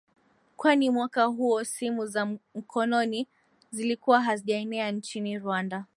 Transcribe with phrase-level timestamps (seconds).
[0.57, 3.27] Kwani mwaka huo simu za mkononi
[3.71, 5.85] zilikuwa hazijaenea nchini Rwanda